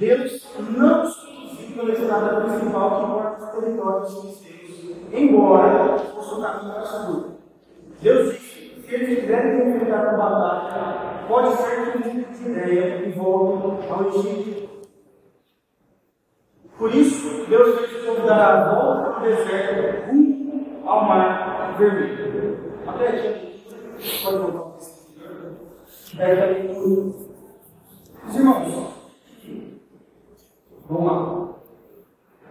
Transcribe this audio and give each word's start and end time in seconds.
Deus 0.00 0.48
não 0.58 1.12
pela 1.74 1.92
estrada 1.92 2.40
principal 2.40 2.90
que 2.90 3.12
corta 3.12 3.44
os 3.44 3.50
territórios 3.50 4.14
filisteus, 4.14 4.96
embora 5.12 5.98
fosse 5.98 6.34
o 6.34 6.40
caminho 6.40 6.74
mais 6.74 6.88
seguro. 6.88 7.30
Deus 8.00 8.32
disse: 8.32 8.82
se 8.82 8.94
eles 8.94 9.20
quiserem 9.20 9.76
enfrentar 9.76 10.08
a 10.08 10.16
batalha, 10.16 11.26
pode 11.28 11.54
ser 11.54 11.92
que 11.92 11.98
mudem 11.98 12.24
de 12.32 12.48
ideia 12.48 13.06
e 13.06 13.12
voltem 13.12 13.90
ao 13.90 14.08
Egito. 14.08 14.70
Por 16.78 16.94
isso, 16.94 17.44
Deus 17.46 17.78
fez 17.78 18.06
convidar 18.06 18.40
a 18.40 18.74
volta 18.74 19.16
ao 19.16 19.20
deserto 19.20 20.10
rumo 20.10 20.82
ao 20.86 21.04
mar 21.04 21.76
vermelho. 21.76 22.58
Até 22.86 23.08
aqui, 23.08 23.64
pode 24.24 24.38
voltar 24.38 24.60
um 24.60 24.70
pouquinho. 24.70 25.60
Os 28.26 28.36
irmãos, 28.36 28.99
vamos 30.90 31.06
lá. 31.06 31.48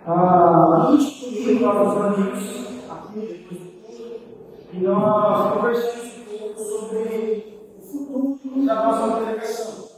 Ah, 0.06 0.88
a 0.88 0.92
gente 0.92 1.26
comigo, 1.26 1.66
nós 1.66 1.98
amigos, 1.98 2.90
aqui 2.90 3.20
depois 3.20 3.60
do 3.60 3.72
culto, 3.82 4.22
e 4.74 4.78
nós 4.80 5.54
conversamos 5.54 6.14
um 6.18 6.38
pouco 6.38 6.60
sobre 6.60 7.60
o 7.78 8.38
futuro 8.38 8.66
da 8.66 8.76
nossa 8.76 9.20
congregação. 9.20 9.90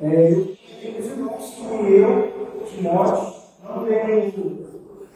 É, 0.00 0.32
eu 0.32 0.56
os 0.98 1.06
irmãos 1.06 1.50
que 1.54 1.62
eu 1.62 2.64
Timóteo, 2.66 3.34
não 3.64 3.84
tenho, 3.84 4.66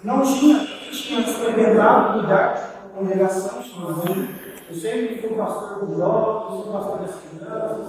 não 0.03 0.23
tinha, 0.23 0.67
tinha 0.91 1.21
experimentado 1.21 2.21
lidar 2.21 2.91
com 2.95 3.01
congregação 3.01 3.63
sozinho. 3.63 4.29
Eu 4.69 4.75
sempre 4.75 5.21
fui 5.21 5.37
pastor 5.37 5.87
dos 5.87 5.99
jovens, 5.99 6.63
fui 6.63 6.73
pastor 6.73 6.99
das 7.01 7.15
crianças, 7.17 7.87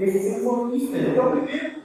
esse 0.00 0.18
sempre 0.18 0.42
foi 0.42 0.52
o 0.52 0.64
ministério. 0.66 1.10
Então, 1.12 1.30
primeiro 1.30 1.84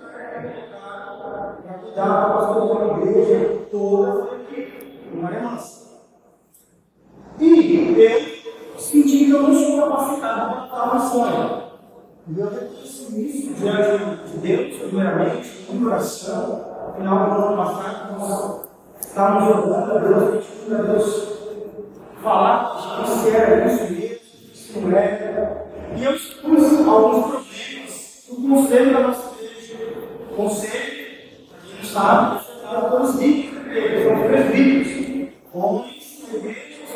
para 1.80 1.92
cuidar 1.92 2.06
da 2.06 2.30
pastor 2.30 2.80
da 2.80 2.98
igreja 2.98 3.68
toda 3.72 4.30
em 4.54 5.22
Maria 5.22 5.42
Mansa. 5.42 5.90
E 7.40 7.96
eu 7.98 8.80
senti 8.80 9.26
que 9.26 9.32
eu 9.32 9.44
não 9.44 9.54
sou 9.54 9.82
capacitado 9.82 10.54
para 10.54 10.66
estar 10.66 10.84
uma 10.84 11.00
sonho. 11.00 11.70
E 12.28 12.40
eu 12.40 12.50
reconheci 12.50 13.28
isso 13.28 13.54
diante 13.54 14.30
de 14.30 14.38
Deus, 14.38 14.78
primeiramente, 14.78 15.72
no 15.72 15.86
coração 15.86 16.66
final 16.96 17.30
do 17.30 17.46
ano 17.46 17.58
passado, 17.58 18.20
nós 18.20 18.70
estávamos 19.00 19.66
orando 19.66 19.92
a 19.92 19.98
Deus, 20.00 20.46
pedindo 20.46 20.76
a 20.76 20.82
Deus 20.82 21.40
falar 22.22 23.06
se 23.06 23.30
era 23.30 23.66
isso 23.68 23.94
mesmo, 23.94 24.20
se 24.54 24.80
não 24.80 24.98
era. 24.98 25.68
E 25.96 26.04
eu 26.04 26.16
expus 26.16 26.88
alguns 26.88 27.26
problemas 27.26 28.26
do 28.30 28.48
conselho 28.48 28.94
da 28.94 29.00
nossa 29.00 29.36
igreja. 29.36 29.78
Conselho, 30.36 30.99
a 31.90 32.40
gente 32.40 32.46
sabe, 32.46 32.46
era 32.70 32.90
todos 32.90 33.16
líderes 33.16 33.54
da 33.54 33.72
igreja, 33.72 34.10
são 34.10 34.28
presbíteros, 34.28 35.34
homens, 35.54 36.24
igrejas, 36.34 36.90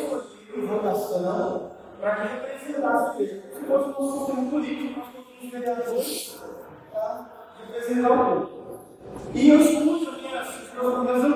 votação, 0.68 1.70
para 2.00 2.16
que 2.16 2.22
representasse 2.22 3.10
a 3.10 3.22
igreja. 3.22 3.42
Se 3.54 3.64
fosse 3.64 4.00
um 4.00 4.18
sistema 4.18 4.50
político, 4.50 5.00
nós 5.00 5.08
tínhamos 5.40 5.52
vereadores 5.52 6.40
para 6.92 7.26
representar 7.66 8.10
o 8.10 8.18
povo. 8.18 8.80
E 9.34 9.48
eu 9.48 9.60
escuto 9.60 10.10
aqui 10.10 10.26
as, 10.36 10.48
as 10.48 10.84
angústias 10.84 11.24
emocionais, 11.24 11.33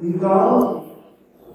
Então, 0.00 0.84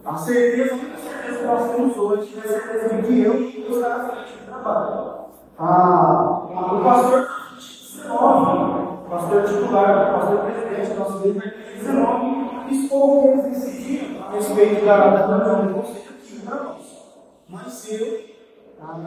a 0.04 0.18
certeza, 0.18 0.76
a 0.76 0.98
certeza 0.98 1.40
que 1.40 1.46
nós 1.46 1.72
temos 1.72 1.98
hoje 1.98 2.38
a 2.38 2.48
certeza 2.48 2.96
de 2.96 3.08
que 3.08 3.22
eu 3.22 3.78
estar 3.78 3.96
à 3.96 4.10
frente 4.10 4.38
do 4.38 4.46
trabalho. 4.46 5.14
Ah, 5.58 6.42
o 6.50 6.84
pastor 6.84 7.30
19, 7.58 9.06
o 9.06 9.10
pastor 9.10 9.44
titular, 9.46 10.14
pastor 10.14 10.40
presidente, 10.40 11.00
nosso 11.00 11.26
líder 11.26 11.56
19, 11.78 12.74
expôs 12.74 13.14
o 13.14 13.22
que 13.22 13.28
eles 13.28 13.64
decidiram 13.64 14.26
a 14.26 14.32
respeito 14.32 14.86
da 14.86 15.26
reunião 15.26 15.68
do 15.68 15.74
conselho 15.76 16.10
aqui 16.10 16.42
para 16.46 16.64
nós. 16.64 17.04
Mas 17.48 17.92
eu, 17.92 18.08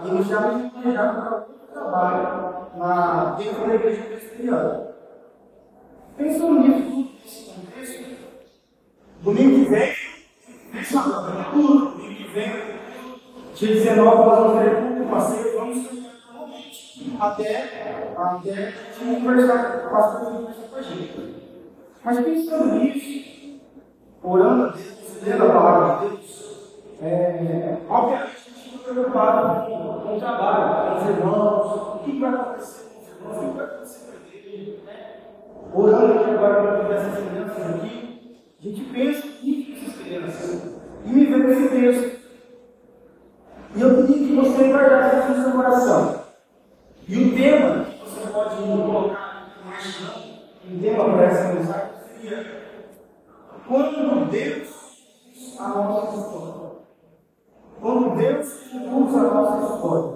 ele 0.07 0.23
já 0.23 0.41
me 0.53 0.71
planejaram 0.71 1.21
para 1.21 1.37
outro 1.37 1.55
trabalho 1.75 2.67
na, 2.77 3.25
dentro 3.37 3.67
da 3.67 3.75
igreja 3.75 4.03
presbiteriana. 4.03 4.87
Pensando 6.17 6.61
nisso 6.61 7.11
nesse 7.23 7.51
contexto, 7.51 8.17
domingo 9.27 9.65
que 9.65 9.71
vem, 9.71 9.93
tudo, 11.51 11.91
domingo 11.91 12.15
que 12.15 12.31
vem, 12.33 12.53
dia 13.57 13.75
19, 13.75 14.17
nós 14.17 14.39
vamos 14.39 14.63
ter 14.63 14.77
um 14.77 15.09
passeio, 15.09 15.59
vamos 15.59 15.91
normalmente, 16.33 17.17
até, 17.19 18.15
até 18.17 18.73
conversar 19.01 19.89
pastor 19.91 20.33
conversar 20.33 20.69
com 20.71 20.77
a 20.77 20.83
gente. 20.83 21.35
Mas 22.05 22.21
pensando 22.21 22.75
nisso, 22.77 23.61
orando 24.23 24.63
a 24.63 24.69
Deus, 24.69 25.23
lendo 25.25 25.43
a 25.43 25.51
palavra 25.51 26.09
de 26.09 26.15
Deus, 26.15 26.77
é, 27.03 27.79
obviamente 27.89 28.27
a 28.27 28.29
gente 28.29 28.79
fica 28.79 28.93
preocupado 28.93 29.67
com, 29.67 30.01
com 30.03 30.17
o 30.17 30.21
trabalho, 30.21 31.01
com 31.01 31.05
os 31.05 31.19
irmãos, 31.19 31.97
o 31.97 31.99
que 32.05 32.21
vai 32.21 32.31
acontecer 32.33 32.85
com 32.85 33.01
os 33.01 33.09
irmãos, 33.09 33.37
o 33.37 33.51
que 33.51 33.57
vai 33.57 33.67
acontecer 33.67 34.07
com 34.07 34.13
a 34.13 34.39
igreja, 34.39 34.79
né? 34.87 35.17
Orando 35.75 36.13
aqui 36.13 36.31
agora 36.31 36.85
para 36.85 36.95
essas 36.95 37.29
crianças 37.29 37.75
aqui, 37.75 38.06
a 38.67 38.69
gente 38.69 38.85
pensa 38.93 39.27
muito 39.43 39.71
nessas 39.71 39.97
crianças. 39.97 40.77
E 41.05 41.09
me 41.09 41.25
veio 41.25 41.53
esse 41.53 41.69
texto. 41.69 42.27
E 43.77 43.81
eu 43.81 44.07
queria 44.07 44.27
que 44.27 44.35
você 44.35 44.69
guardasse 44.73 45.17
isso 45.17 45.39
no 45.39 45.45
seu 45.45 45.53
coração. 45.53 46.25
E 47.07 47.17
o 47.17 47.37
tema 47.37 47.85
que 47.85 47.99
você 48.01 48.27
pode 48.33 48.57
colocar 48.57 49.53
no 50.65 50.81
tema 50.81 51.05
para 51.05 51.25
essa 51.27 51.55
mensagem 51.55 51.91
seria 52.21 52.67
quando 53.69 54.31
Deus 54.31 54.69
a 55.61 55.69
nossa 55.69 56.17
história. 56.17 56.77
Quando 57.81 58.17
Deus 58.17 58.47
usa 58.73 59.19
a 59.19 59.35
nossa 59.35 59.75
história. 59.75 60.16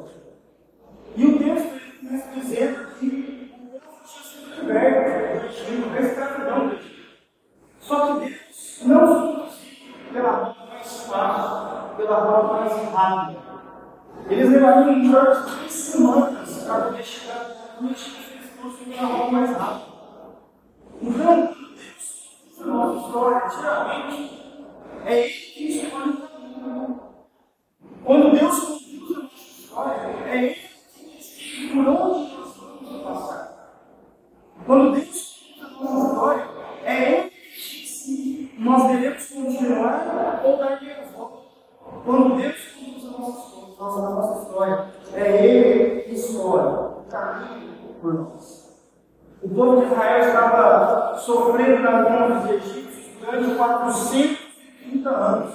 O 49.42 49.48
povo 49.48 49.80
de 49.80 49.86
Israel 49.86 50.20
estava 50.20 51.18
sofrendo 51.18 51.82
na 51.82 52.02
mão 52.02 52.40
dos 52.40 52.50
egípcios 52.50 53.06
durante 53.20 53.54
430 53.54 55.08
anos. 55.08 55.54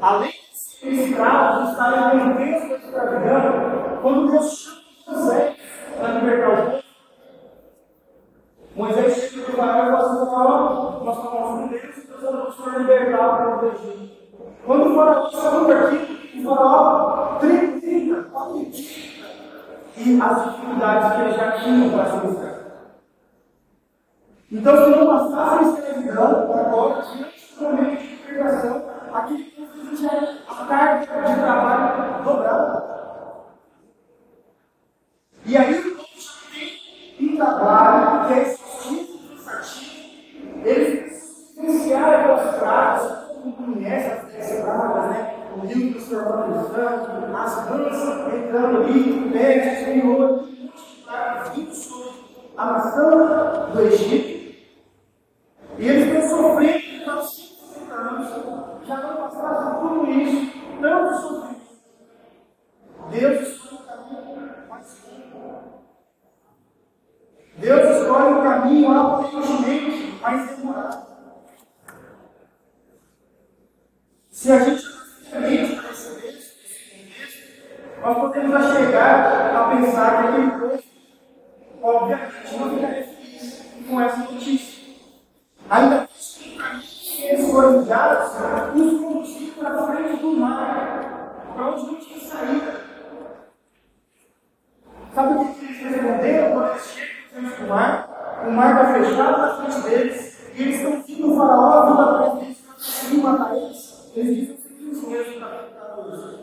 Além 0.00 0.32
de 0.32 0.58
serem 0.58 1.04
escravos, 1.04 1.70
estarem 1.70 2.18
em 2.18 2.34
preso 2.34 2.68
da 2.68 2.76
escravidão, 2.78 3.98
quando 4.02 4.30
Deus 4.32 4.58
chama 4.58 4.82
José 5.06 5.56
para 5.96 6.08
libertar 6.14 6.48
o 6.48 6.56
povo, 6.56 6.82
Moisés 8.74 9.30
chega 9.30 9.52
o 9.52 9.56
Faraó 9.56 9.86
e 9.86 9.92
fala 9.92 9.98
assim: 9.98 10.30
Faraó, 10.30 11.04
nós 11.04 11.16
falamos 11.18 11.60
com 11.60 11.68
Deus 11.68 11.96
e 11.96 12.06
Deus 12.08 12.22
mandou 12.22 12.48
o 12.48 12.52
Senhor 12.52 12.78
libertar 12.80 13.28
o 13.28 13.36
povo 13.36 13.60
do 13.60 13.66
Egito. 13.76 14.22
Quando 14.66 14.90
o 14.90 14.94
Faraó 14.96 15.28
escuta 15.28 15.78
aquilo, 15.78 16.40
o 16.40 16.56
Faraó 16.56 17.38
trinca, 17.38 18.28
acredita, 18.34 19.21
e 19.96 20.20
as 20.20 20.44
dificuldades 20.44 21.12
que 21.12 21.20
eles 21.22 21.36
já 21.36 21.52
tinham 21.52 21.90
para 21.90 22.10
se 22.10 22.26
mostrar. 22.26 22.52
Então, 24.50 24.76
se 24.76 24.90
não 24.90 25.06
passasse 25.06 25.64
a 25.64 25.68
escravidão, 25.68 26.52
agora, 26.52 27.02
do 27.56 27.64
momento 27.64 28.00
de 28.00 28.06
libertação, 28.16 28.84
aquele 29.12 29.44
povo 29.44 29.96
tinha 29.96 30.38
a 30.48 30.66
carga 30.66 31.00
de 31.00 31.34
trabalho 31.40 32.24
dobrada. 32.24 32.92
E 35.44 35.56
aí 35.56 35.74
o 35.74 35.96
povo 35.96 36.08
já 36.18 36.32
tem 36.50 37.32
um 37.32 37.36
trabalho 37.36 38.26
que 38.26 38.32
é 38.34 38.42
exaustivo, 38.42 39.28
cansativo. 39.28 40.66
Eles 40.66 41.02
precisam 41.02 41.66
vivenciar 41.66 42.14
aquelas 42.14 42.56
pragas, 42.56 43.21
O 45.72 45.74
rio 45.74 45.92
transformando 45.94 47.36
as 47.36 47.54
rãs 47.66 48.34
entrando 48.34 48.82
ali, 48.82 49.30
pés, 49.32 49.84
senhor, 49.86 50.44
vindo 51.54 51.74
sobre 51.74 52.10
a 52.58 52.66
nação 52.66 53.70
do 53.72 53.80
Egito. 53.80 54.42
E 55.78 55.88
eles 55.88 56.06
estão 56.06 56.28
sofrendo 56.28 57.10
há 57.10 57.22
50 57.22 57.94
anos, 57.94 58.86
já 58.86 58.96
não 58.98 59.16
passaram 59.16 59.80
por 59.80 59.88
tudo 59.88 60.10
isso, 60.10 60.52
tanto 60.82 61.20
sofrimento. 61.22 61.62
Deus 63.10 63.48
escolhe 63.48 63.80
o 63.80 63.86
caminho 63.86 64.68
mais 64.68 64.98
longo. 65.34 65.62
Deus 67.56 67.96
escolhe 67.96 68.34
o 68.34 68.42
caminho 68.42 68.92
aparentemente 68.92 70.20
mais 70.20 70.56
demorado. 70.56 71.06
Se 74.30 74.52
a 74.52 74.58
gente 74.58 74.92
realmente 75.32 75.80
perceber 75.80 76.28
esse 76.28 76.90
contexto, 76.90 78.00
nós 78.02 78.18
podemos 78.18 78.76
chegar 78.76 79.56
a 79.56 79.76
pensar 79.76 80.10
que 80.10 80.28
aquele 80.28 80.50
povo, 80.50 80.82
obviamente, 81.82 82.56
não 82.58 82.70
ficaria 82.70 83.04
feliz 83.04 83.62
com 83.88 84.00
essa 84.00 84.16
notícia. 84.16 84.82
Ainda 85.70 86.06
que 86.06 87.24
eles 87.24 87.50
foram 87.50 87.84
guiados, 87.84 88.32
os 88.74 89.00
conduziram 89.00 89.54
para 89.54 89.86
frente 89.86 90.20
do 90.20 90.32
mar, 90.32 91.52
para 91.54 91.66
onde 91.70 91.86
não 91.86 91.94
tinha 91.96 92.20
saída. 92.20 92.80
Sabe 95.14 95.34
o 95.34 95.54
que 95.54 95.64
eles 95.64 95.78
responderam 95.78 96.52
quando 96.52 96.70
eles 96.70 96.86
chegam 96.86 97.16
frente 97.30 97.60
do 97.62 97.68
mar? 97.68 98.44
O 98.46 98.50
mar 98.50 98.72
está 98.72 98.92
fechado 98.94 99.38
na 99.38 99.51
deles, 99.82 100.38
e 100.54 100.62
eles 100.62 100.76
estão 100.76 101.02
vindo 101.02 101.32
o 101.32 101.36
faraó 101.36 101.86
vindo 101.86 102.00
atrás 102.02 102.38
deles 102.38 102.58
para 102.58 102.74
conseguir 102.74 103.22
matar 103.22 103.56
eles. 103.56 104.12
Eles 104.14 104.36
dizem 104.36 104.54
o 104.54 104.58
seguinte 104.58 105.06
mesmo 105.06 105.40
na 105.40 105.48
14. 105.48 106.38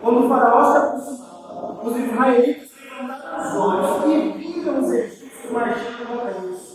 Quando 0.00 0.24
o 0.24 0.28
faraó 0.28 0.72
se 0.72 0.78
aproximava, 0.78 1.88
os 1.88 1.96
israelitas 1.96 2.70
levantaram 2.82 3.48
os 3.48 3.56
olhos 3.56 4.14
e 4.14 4.38
viram 4.38 4.80
os 4.80 4.90
egípcios 4.92 5.52
marchando 5.52 6.06
contra 6.06 6.30
eles 6.30 6.74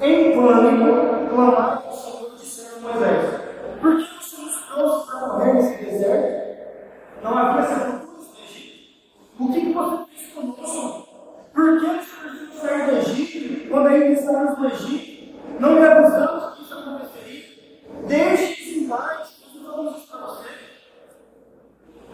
em 0.00 0.34
pânico, 0.34 1.28
clamaram 1.30 1.82
ao 1.86 1.92
Senhor 1.92 2.32
e 2.34 2.40
disseram 2.40 2.80
Moisés: 2.80 3.40
Por 3.80 3.96
que 3.96 4.14
nós 4.14 4.24
somos 4.24 4.56
prontos 4.64 5.06
para 5.06 5.26
morrer 5.26 5.52
nesse 5.54 5.84
deserto? 5.84 7.22
Não 7.22 7.38
havia 7.38 7.66
sepulturas 7.66 8.26
no 8.28 8.44
Egito? 8.44 8.82
O 9.38 9.52
que, 9.52 9.60
que 9.60 9.72
você 9.72 10.04
fez 10.06 10.32
conosco? 10.32 11.11
Por 11.54 11.80
que 11.80 11.86
nós 11.86 12.06
precisamos 12.06 12.56
sair 12.56 12.86
do 12.86 12.96
Egito 12.96 13.68
quando 13.68 13.86
ainda 13.88 14.06
estávamos 14.06 14.58
no 14.58 14.66
Egito? 14.66 15.40
Não 15.60 15.72
me 15.72 15.86
avisamos 15.86 16.54
que 16.54 16.62
isso 16.62 16.74
aconteceria? 16.74 17.44
Deixe-nos 18.06 18.76
em 18.76 18.88
paz, 18.88 19.42
nós 19.54 19.76
vamos 19.76 19.96
isso 19.98 20.08
para 20.08 20.20
você. 20.26 20.48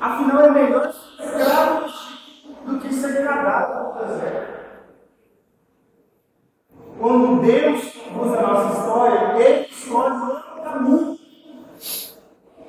Afinal, 0.00 0.43
é 0.43 0.50
melhor 0.50 0.93
ser 0.93 1.25
escravo 1.25 1.81
no 1.81 1.87
Egito 1.87 2.08
do 2.67 2.81
que 2.81 2.94
ser 2.94 3.12
degradado 3.12 3.99
no 3.99 4.06
deserto. 4.06 4.58
Quando 6.99 7.43
Deus 7.43 7.94
usa 8.20 8.38
a 8.38 8.43
nossa 8.43 8.79
história, 8.79 9.38
Ele 9.38 9.69
escolhe 9.69 10.17
o 10.17 10.31
outro 10.31 10.62
caminho. 10.62 11.19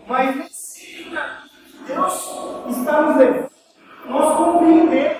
Mas 0.07 0.35
nesse 0.35 1.03
caminho 1.05 1.49
que 1.49 1.93
Deus 1.93 2.13
está 2.69 3.01
nos 3.01 3.17
levando, 3.17 3.49
nós 4.05 4.37
compreendemos, 4.37 5.18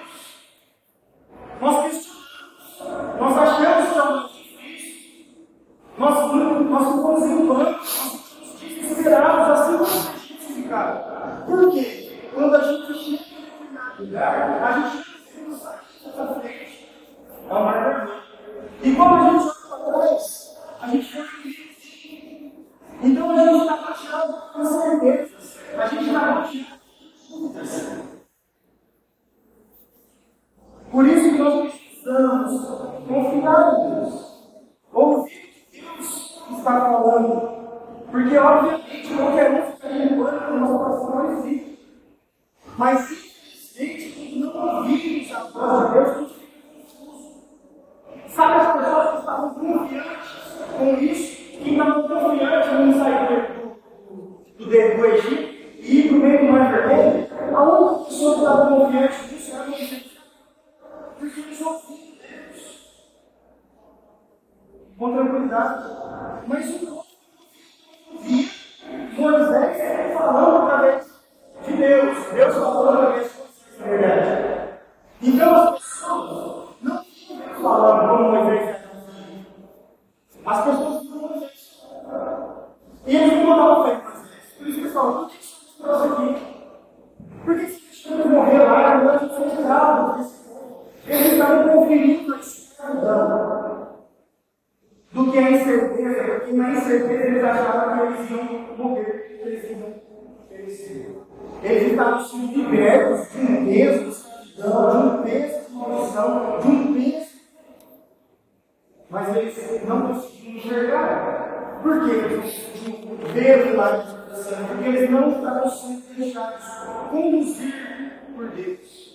mas 109.30 109.58
eles 109.58 109.88
não 109.88 110.14
conseguiam 110.14 110.56
enxergar. 110.56 111.80
Por 111.84 112.04
que 112.04 112.12
eles 112.12 112.32
não 112.32 112.42
conseguiam 112.42 113.34
ver 113.34 113.74
o 113.74 113.78
lado 113.78 114.04
de 114.04 114.10
interpretação? 114.10 114.66
Porque 114.66 114.90
eles 114.90 115.10
não 115.10 115.30
estavam 115.30 115.70
sendo 115.70 116.16
deixados 116.16 116.66
conduzir 117.10 118.14
por 118.36 118.50
Deus. 118.50 119.10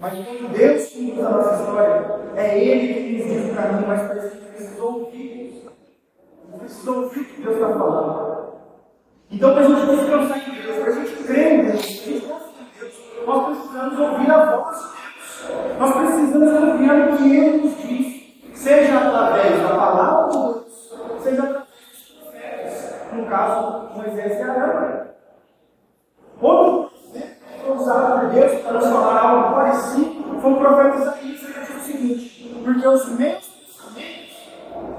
Mas 0.00 0.14
quando 0.14 0.52
Deus 0.56 0.88
conduz 0.92 1.18
a 1.18 1.30
nossa 1.30 1.62
história, 1.62 2.20
é 2.36 2.58
Ele 2.58 2.94
que 2.94 3.18
nos 3.18 3.32
diz 3.32 3.52
o 3.52 3.54
caminho, 3.54 3.86
mas 3.86 4.08
parece 4.08 4.36
que 4.36 4.46
precisa 4.46 4.82
ouvir. 4.82 5.68
Precisa 6.58 6.90
ouvir 6.90 7.20
o 7.20 7.24
que 7.24 7.42
Deus 7.42 7.54
está 7.54 7.68
falando. 7.68 8.50
Então, 9.30 9.54
para 9.54 9.62
a 9.62 9.68
gente 9.68 9.86
descansar 9.86 10.48
em 10.48 10.62
Deus, 10.62 10.76
para 10.78 10.90
a 10.90 10.94
gente 10.94 11.22
crer 11.24 11.52
em 11.52 11.64
Deus, 11.66 11.80
para 11.80 11.84
a 11.84 12.16
gente 12.16 12.26
confiar 12.26 12.62
em 12.62 12.78
Deus, 12.78 13.26
nós 13.26 13.46
precisamos 13.46 13.98
ouvir 13.98 14.30
a 14.30 14.56
voz 14.56 14.78
de 14.78 14.82
Deus. 14.82 15.00
Nós 15.78 15.96
precisamos 15.96 16.60
confiar 16.60 16.96
no 16.96 17.16
que 17.16 17.36
Ele 17.36 17.56
nos 17.58 17.79
seja 18.62 18.98
através 18.98 19.62
da 19.62 19.68
palavra 19.68 20.28
de 20.28 20.38
Deus, 20.38 21.22
seja 21.22 21.42
através 21.42 21.66
dos 21.88 22.18
profetas, 22.18 23.12
no 23.12 23.26
caso, 23.26 23.88
Moisés 23.96 24.38
e 24.38 24.42
Arão. 24.42 24.80
Né? 24.80 25.06
Outro 26.40 26.92
né? 27.14 27.36
foi 27.64 27.76
usado 27.76 28.20
por 28.20 28.30
Deus 28.30 28.60
para 28.62 28.72
nos 28.72 28.86
falar 28.86 29.20
algo 29.20 29.54
parecido 29.54 30.20
foi 30.40 30.52
o 30.52 30.56
profeta 30.56 30.96
Isaías, 30.96 31.40
que 31.40 31.60
disse 31.60 31.72
o 31.72 31.80
seguinte: 31.80 32.62
Porque 32.64 32.88
os 32.88 33.08
meus 33.10 33.46
pensamentos 33.46 34.36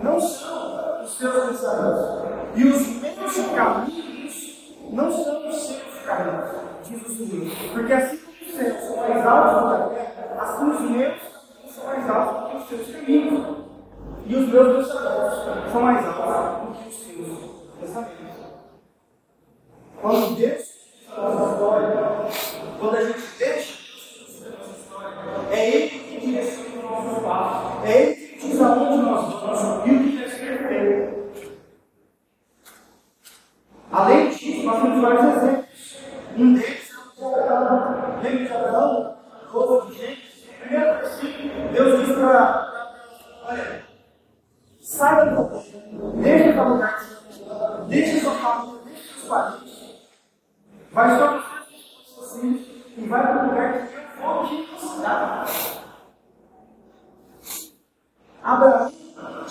não 0.03 0.19
são 0.19 1.03
os 1.03 1.17
seus 1.17 1.45
pensamentos, 1.45 2.31
e 2.55 2.63
os 2.65 2.87
meus 2.87 3.55
caminhos 3.55 4.75
não 4.91 5.11
são 5.11 5.49
os 5.49 5.67
seus 5.67 6.05
caminhos, 6.05 6.49
diz 6.83 7.01
o 7.01 7.15
Senhor. 7.15 7.51
Porque 7.73 7.93
assim 7.93 8.17
como 8.17 8.37
os 8.41 8.55
céus 8.55 8.83
são 8.83 8.97
mais 8.97 9.25
altos 9.25 9.71
da 9.71 9.87
terra, 9.87 10.41
assim 10.41 10.69
os 10.69 10.81
meus 10.81 11.21
são 11.73 11.85
mais 11.85 12.09
altos 12.09 12.41
do 12.41 12.49
que 12.49 12.57
os 12.57 12.85
seus 12.85 12.95
caminhos. 12.95 13.50
E 14.25 14.35
os 14.35 14.47
meus 14.47 14.87
pensamentos 14.87 15.71
são 15.71 15.81
mais 15.81 16.05
altos 16.05 16.69
do 16.69 16.83
que 16.83 16.89
os 16.89 16.95
seus 16.95 17.39
pensamentos. 17.79 18.21
Quando 20.01 20.35
Deus 20.35 20.70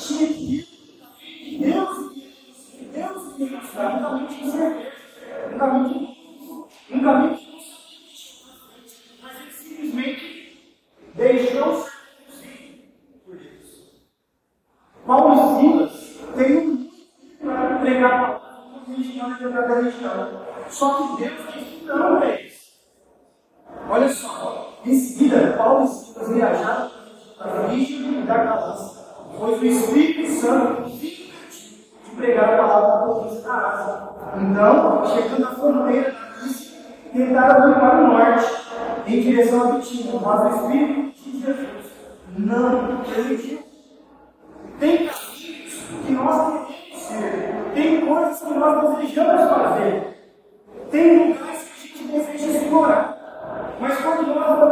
should 0.01 0.37
you 0.37 0.70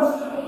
Nossa! 0.09 0.48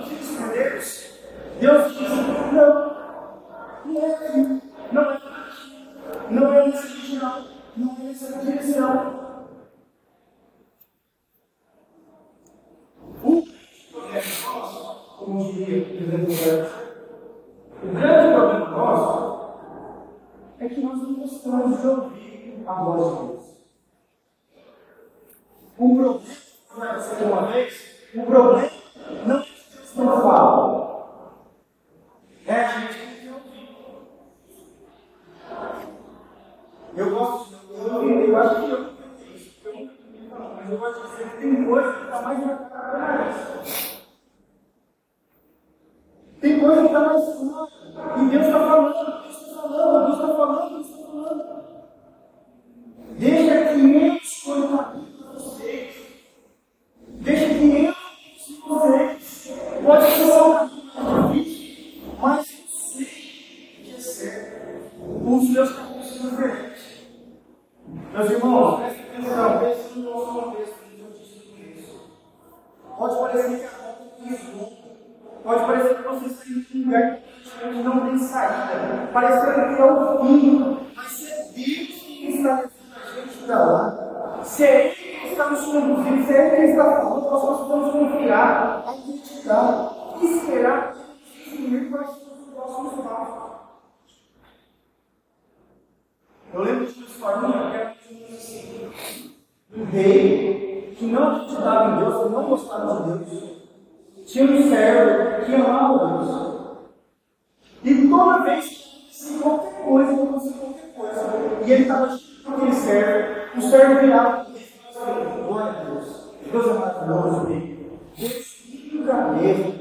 toda 108.21 108.45
vez 108.45 108.69
que 108.69 109.15
se 109.15 109.39
qualquer 109.39 109.83
coisa, 109.83 110.13
eu 110.13 110.27
consigo 110.27 110.59
qualquer 110.59 110.95
coisa. 110.95 111.65
E 111.65 111.73
ele 111.73 111.83
estava 111.83 112.09
cheio 112.09 112.19
tipo 112.19 112.51
porque 112.51 112.67
ele 112.67 112.75
serve. 112.75 113.59
O 113.59 113.63
servo 113.63 114.01
virava 114.01 114.47
e 114.49 114.53
disse: 114.53 114.75
assim, 114.89 115.43
Glória 115.47 115.71
a 115.71 115.85
Deus. 115.85 116.31
Deus 116.51 116.67
é 116.67 116.73
maravilhoso, 116.73 117.41
amigo. 117.41 117.99
Deus 118.19 118.57
nunca 118.93 119.13
erra. 119.13 119.73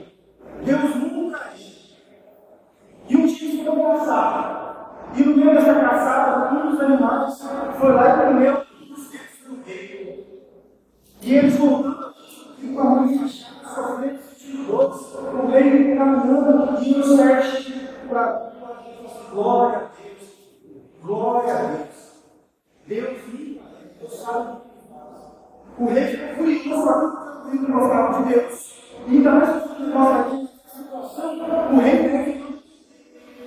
Deus 0.63 0.95
nunca 0.95 1.37
erra. 1.37 1.59
E 3.09 3.17
um 3.17 3.25
dia 3.25 3.47
eles 3.47 3.65
foram 3.65 3.97
caçar. 3.97 4.55
E 5.15 5.23
no 5.23 5.35
meio 5.35 5.55
dessa 5.55 5.73
caçada, 5.73 6.53
um 6.53 6.71
dos 6.71 6.79
animais 6.79 7.49
foi 7.79 7.93
lá 7.93 8.09
e 8.09 8.27
comeu 8.27 8.63
os 8.91 9.09
dedos 9.09 9.39
do 9.47 9.63
rei. 9.65 10.45
E 11.21 11.35
eles 11.35 11.57
voltando 11.57 12.13
e 12.61 12.67
com 12.67 12.79
a 12.79 12.83
mão 12.83 13.07
fechada, 13.07 13.67
sofrendo 13.67 14.19
sentindo 14.21 14.67
dores, 14.67 15.15
o 15.15 15.47
rei 15.47 15.95
caminhando 15.95 16.83
e 16.83 16.99
o 16.99 17.03
servo 17.03 17.78
para 18.09 18.51
glória 19.31 19.77
a 19.77 20.01
Deus. 20.01 20.29
Glória 21.01 21.53
a 21.53 21.61
Deus. 21.63 21.89
Deus 22.85 23.21
viva. 23.25 23.61
Deus 23.99 24.15
sabe 24.19 24.69
o 25.79 25.85
rei 25.85 26.07
ficou 26.07 26.35
furioso 26.35 26.69
o 26.71 27.71
uma 27.71 27.89
palavra 27.89 28.23
de 28.23 28.33
Deus. 28.33 28.79
E 29.07 29.11
ainda 29.11 29.31
mais 29.31 29.63
que 29.63 29.83
nós 29.83 30.19
aqui, 30.19 30.49
situação, 30.75 31.37
o 31.71 31.79
rei 31.79 31.97
teve 31.97 32.59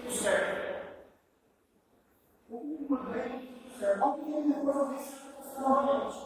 o 0.08 0.10
servo. 0.10 0.56
Uma 2.88 3.00
lei 3.10 3.50
o 3.66 3.78
servo. 3.78 4.04
Alguém 4.04 4.48
depois 4.48 4.76
eu 4.76 4.88
disse, 4.94 5.60
novamente. 5.60 6.16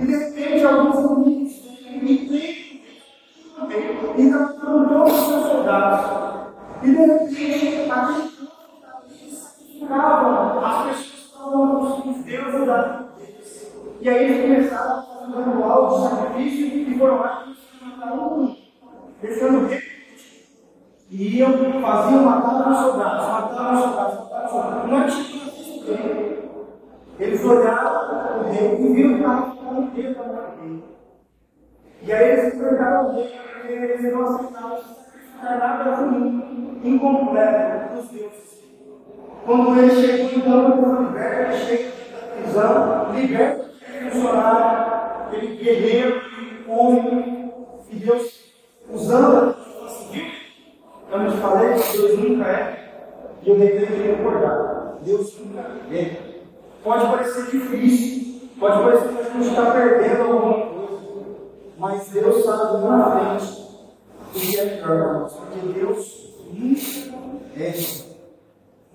E 0.00 0.06
de 0.06 0.16
repente, 0.16 0.64
alguns 0.66 1.08
domingos 1.08 1.52
Deus 55.02 55.38
nunca 55.38 55.60
é. 55.94 56.40
Pode 56.82 57.06
parecer 57.06 57.50
difícil, 57.50 58.48
pode 58.58 58.82
parecer 58.82 59.08
que 59.08 59.20
a 59.20 59.30
gente 59.30 59.48
está 59.48 59.70
perdendo 59.72 60.22
alguma 60.22 60.66
coisa, 60.66 61.02
mas 61.78 62.08
Deus 62.08 62.44
sabe 62.44 62.86
na 62.86 63.38
frente 63.38 63.66
o 64.34 64.38
que 64.38 64.58
é 64.58 64.64
melhor 64.64 65.30
porque 65.30 65.78
Deus 65.78 66.34
nunca 66.52 67.16
é. 67.56 67.72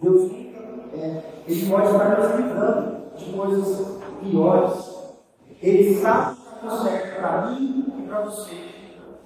Deus 0.01 0.31
nunca 0.31 0.59
é. 0.95 1.23
Ele 1.47 1.69
pode 1.69 1.85
estar 1.87 2.19
nos 2.19 2.35
livrando 2.35 3.01
de 3.17 3.25
coisas 3.33 3.87
piores. 4.21 4.91
Ele 5.61 5.95
sabe 5.95 6.31
o 6.31 6.35
que 6.35 6.65
está 6.65 6.83
certo 6.83 7.19
para 7.19 7.45
mim 7.47 7.85
e 7.97 8.01
para 8.07 8.21
você. 8.21 8.55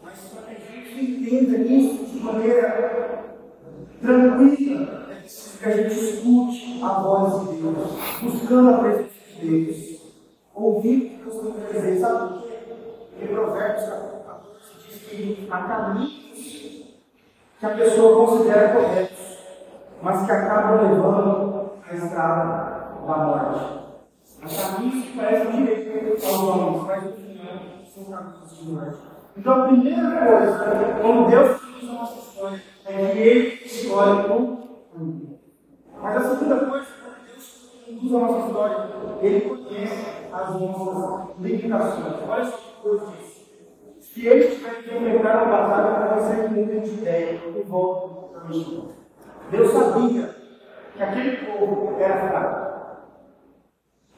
Mas 0.03 0.19
para 0.33 0.55
que 0.55 0.71
a 0.71 0.81
gente 0.81 1.23
entenda 1.23 1.57
isso 1.57 2.05
de 2.05 2.19
maneira 2.19 3.25
tranquila, 4.01 5.04
que 5.65 5.71
a 5.71 5.77
gente 5.77 5.99
escute 5.99 6.79
a 6.83 6.89
voz 6.99 7.49
de 7.49 7.55
Deus, 7.55 7.75
buscando 8.21 8.69
a 8.69 8.77
presença 8.77 9.09
de 9.39 9.65
Deus, 9.65 10.01
ouvindo 10.53 11.05
o 11.05 11.09
que 11.09 11.23
Deus 11.23 11.41
tem 11.41 11.53
para 11.53 11.71
dizer. 11.71 11.99
Sabe 11.99 12.33
por 12.33 12.41
quê? 12.43 12.53
Em 13.19 13.27
Provérbios 13.27 13.89
capítulo 13.89 14.23
14 14.25 14.51
diz 14.87 15.01
que 15.09 15.47
há 15.49 15.63
caminhos 15.63 16.13
que 17.59 17.65
a 17.65 17.69
pessoa 17.69 18.27
considera 18.27 18.73
corretos, 18.75 19.37
mas 20.03 20.25
que 20.25 20.31
acabam 20.31 20.81
levando 20.83 21.71
à 21.89 21.95
estrada 21.95 22.97
da 23.07 23.17
morte. 23.17 23.65
Há 24.43 24.71
caminhos 24.71 25.05
que 25.05 25.17
parecem 25.17 25.51
direito 25.51 26.25
aos 26.27 26.43
homens, 26.43 26.83
mas 26.85 27.03
no 27.05 27.11
final 27.13 27.57
são 27.91 28.03
caminhos 28.03 28.57
de 28.59 28.69
morte. 28.69 28.97
Então 29.35 29.63
a 29.63 29.67
primeira 29.67 30.25
coisa, 30.27 30.99
quando 31.01 31.27
Deus 31.27 31.61
usa 31.81 31.91
a 31.91 31.95
nossa 31.95 32.19
história, 32.19 32.61
é 32.85 33.11
que 33.11 33.17
Ele 33.17 33.65
escolhe 33.65 34.27
com 34.27 34.65
Mas 36.15 36.27
a 36.27 36.37
segunda 36.37 36.65
coisa, 36.65 36.85
quando 37.03 37.25
Deus 37.25 38.03
usa 38.03 38.17
a 38.17 38.19
nossa 38.21 38.47
história, 38.47 38.89
Ele 39.21 39.41
conhece 39.41 40.05
as 40.31 40.61
nossas 40.61 41.39
limitações. 41.41 42.29
Olha 42.29 42.45
só 42.45 42.57
que 42.57 42.81
coisa 42.81 43.05
diz. 43.07 43.45
Se 43.99 44.25
eles 44.25 44.55
tiverem 44.55 44.83
que 44.83 44.95
enfrentar 44.95 45.43
uma 45.43 45.57
batalha, 45.57 46.15
vai 46.15 46.19
ser 46.21 46.49
muda 46.51 46.79
de 46.79 46.89
ideia 46.89 47.41
e 47.53 47.61
volta 47.63 48.39
para 48.39 48.47
mim. 48.47 48.91
Deus 49.51 49.71
sabia 49.73 50.35
que 50.95 51.03
aquele 51.03 51.37
povo 51.45 51.97
era 51.99 52.29
fraco. 52.29 52.97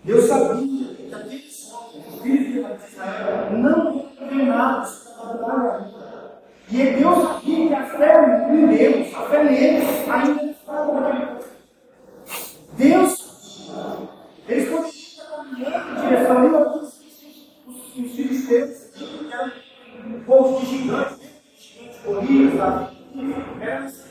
Deus 0.04 0.26
sabia 0.26 0.94
que 0.94 1.14
aqueles 1.16 1.74
homens, 1.74 2.22
filhos 2.22 2.80
de 2.80 2.86
Israel, 2.92 3.54
não 3.54 3.96
iam 3.96 4.28
treinados 4.28 5.16
para 5.20 5.32
a 5.32 5.34
batalha 5.34 5.92
E 6.70 6.78
Deus 6.78 7.18
sabia 7.24 7.68
que 7.68 7.74
a 7.74 7.86
fé 7.88 8.50
em 8.52 8.68
Deus, 8.68 9.16
a 9.16 9.22
fé 9.22 9.44
neles, 9.44 10.08
ainda 10.08 10.44
estava 10.44 11.02
naquele. 11.02 11.27
Deus, 12.78 13.72
eles 14.48 14.70
poderiam 14.70 14.90
estar 14.92 15.26
caminhando 15.26 15.90
em 15.90 16.02
direção 16.02 16.38
a 16.38 16.76
os, 16.78 17.02
os, 17.66 17.98
os 17.98 18.12
filisteus, 18.16 18.78
que 18.94 19.30
eram 19.34 19.52
um 20.06 20.24
povo 20.24 20.60
de 20.60 20.66
gigantes, 20.68 21.18
gigantes 21.58 22.02
gorilas, 22.06 22.94
era 23.60 23.82
nesse 23.82 24.04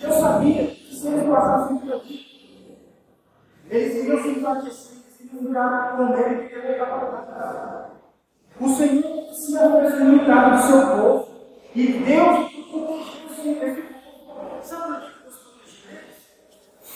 Eu 0.00 0.12
sabia 0.12 0.66
que 0.68 0.94
se 0.94 1.08
eles 1.08 1.28
passassem 1.28 1.78
por 1.78 1.92
aqui, 1.92 2.78
eles 3.68 4.06
iam 4.06 4.22
se 4.22 4.28
enfraquecer, 4.28 4.96
eles 5.20 5.32
iam 5.32 5.42
virar 5.42 5.96
com 5.96 6.14
ele 6.14 6.44
e 6.44 6.48
pegar 6.48 6.86
para 6.86 7.22
casa. 7.22 7.90
O 8.60 8.68
Senhor 8.68 9.32
se 9.34 9.58
apresentou 9.58 10.24
do 10.24 10.62
seu 10.62 10.86
povo 10.96 11.28
e 11.74 11.86
Deus 11.92 12.52
protegeu 12.70 13.62
esse 13.66 13.82
povo. 13.82 14.62
Sabe 14.62 14.82
por 14.82 15.00
que 15.00 15.22
Deus 15.24 15.36
protegeu 15.36 16.16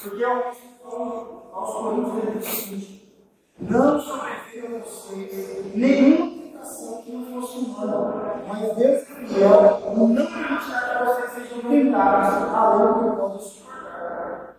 Porque 0.02 0.24
aos 0.24 1.74
Coríntios 1.74 2.16
ele 2.16 2.38
diz 2.38 2.48
o 2.48 2.56
seguinte: 2.56 3.14
não 3.58 4.00
sobreveio 4.00 4.76
a 4.76 4.78
vocês 4.80 5.74
nenhuma 5.74 6.42
tentação 6.42 7.02
que 7.02 7.12
não 7.12 7.40
fosse 7.42 7.58
humana, 7.58 8.42
mas 8.48 8.76
Deus 8.76 9.02
é 9.02 9.26
fiel 9.26 9.94
não 9.96 10.14
permitirá 10.16 10.98
que 10.98 11.04
vocês 11.04 11.32
sejam 11.32 11.70
tentados 11.70 12.54
além 12.54 13.04
do 13.04 13.10
que 13.10 13.16
podem 13.16 13.38
suportar. 13.40 14.56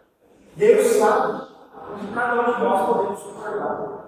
Deus 0.55 0.87
sabe 0.87 1.47
que 1.99 2.13
cada 2.13 2.41
um 2.41 2.53
de 2.53 2.63
nós 2.63 2.85
podemos 2.85 3.19
suportar. 3.19 4.01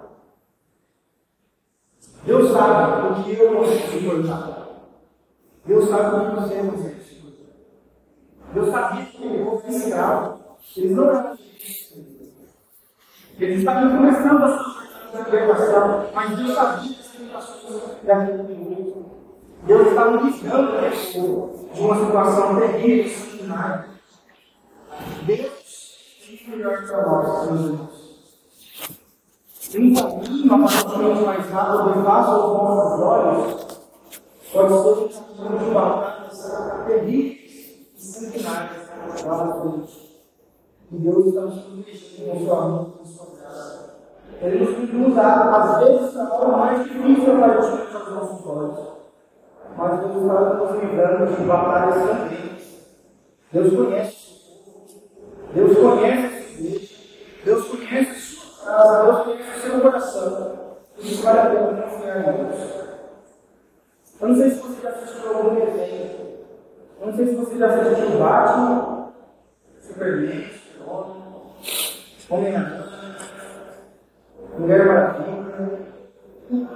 Deus 2.26 2.52
sabe 2.52 3.08
o 3.08 3.24
que 3.24 3.40
eu 3.40 3.58
consigo 3.58 4.00
suportar. 4.00 4.68
Deus 5.66 5.90
sabe 5.90 6.16
o 6.16 6.30
que 6.30 6.36
você 6.36 6.56
consegue 6.56 7.04
suportar. 7.04 7.54
Deus 8.54 8.70
sabia 8.70 9.06
que 9.06 9.28
o 9.28 9.46
povo 9.46 9.68
escravo, 9.68 10.43
eles 10.76 10.96
não 10.96 11.10
eram 11.10 11.38
eles 13.40 13.60
estavam 13.60 13.98
começando 13.98 14.44
a 14.44 14.58
sua 14.58 15.24
libertação, 15.26 16.10
mas 16.14 16.38
Deus 16.38 16.54
sabia 16.54 17.04
Deus 19.66 19.88
está 19.88 20.12
nos 20.12 20.24
livrando 20.24 20.72
de 21.74 21.82
uma 21.82 22.06
situação 22.06 22.60
terrível, 22.60 23.06
extraordinária. 23.06 23.86
Deus 25.26 25.52
tem 26.26 26.50
melhor 26.50 26.86
para 26.86 27.08
nós, 27.08 27.52
meus 27.52 27.66
irmãos. 27.66 28.04
Um 29.76 29.94
caminho 29.96 30.54
aparentemente 30.54 31.24
mais 31.24 31.50
rápido 31.50 32.00
e 32.00 32.04
fácil 32.04 32.34
aos 32.34 32.64
nossos 32.64 33.02
olhos 33.02 33.74
pode 34.52 35.14
ser 35.14 35.22
um 35.32 35.36
caminho 35.36 35.66
de 35.66 35.74
batalhas 35.74 36.86
terríveis 36.86 37.88
e 37.96 38.02
sanguinárias 38.02 38.88
na 39.26 39.62
frente. 39.62 40.03
E 40.94 40.98
Deus 40.98 41.26
está 41.26 41.42
nos 41.42 41.56
sua 42.46 42.62
mão, 42.62 42.94
com 43.00 43.06
sua 43.06 43.26
graça. 43.36 43.96
Ele 44.40 44.64
nos 44.64 45.08
usar, 45.12 45.50
às 45.50 45.80
vezes, 45.80 46.18
a 46.18 46.28
forma 46.28 46.58
mais 46.58 46.84
difícil 46.84 47.36
para 47.40 47.54
atingir 47.54 47.98
os 47.98 48.14
nossos 48.14 48.46
olhos. 48.46 48.80
Mas 49.76 50.00
Deus 50.02 50.16
está 50.18 50.54
nos 50.54 50.84
livrando 50.84 51.36
de 51.36 51.44
batalhas 51.46 51.96
sangrentas. 51.96 52.64
Deus 53.52 53.74
conhece. 53.74 54.34
Deus 55.56 55.78
conhece 55.78 56.34
Deus 57.44 57.68
conhece 57.68 58.20
sua 58.20 58.66
casa. 58.66 59.04
Deus 59.04 59.24
conhece 59.24 59.58
o 59.58 59.62
seu 59.62 59.82
coração. 59.82 60.60
Isso 61.00 61.24
vale 61.24 61.40
a 61.40 61.46
pena 61.46 61.82
confiar 61.82 62.18
em 62.20 62.46
Deus. 62.46 62.84
Eu 64.22 64.28
não 64.28 64.36
sei 64.36 64.52
se 64.52 64.60
você 64.60 64.82
já 64.82 64.90
assistiu 64.90 65.38
algum 65.38 65.56
desenho. 65.56 66.14
Eu 67.02 67.08
não 67.08 67.16
sei 67.16 67.26
se 67.26 67.36
você 67.36 67.58
já 67.58 67.66
assistiu 67.66 68.20
Batman, 68.20 69.12
Superman, 69.82 70.63
Homem-Aranha. 72.30 72.84
Mulher 74.58 74.86
Maravilha, 74.86 75.34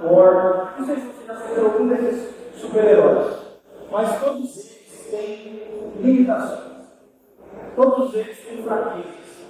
Thor, 0.00 0.68
não 0.78 0.86
sei 0.86 0.96
se 0.96 1.06
você 1.06 1.26
já 1.26 1.32
assistiu 1.34 1.66
algum 1.66 1.88
desses 1.88 2.34
super-heróis, 2.56 3.36
mas 3.90 4.20
todos 4.20 4.56
eles 4.56 5.06
têm 5.10 5.62
limitações. 6.00 6.86
Todos 7.76 8.14
eles 8.14 8.38
têm 8.40 8.62
fraquezas. 8.64 9.46